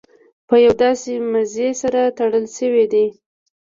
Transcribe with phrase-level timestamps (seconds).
[0.47, 3.05] په یو داسې مزي سره تړل شوي دي.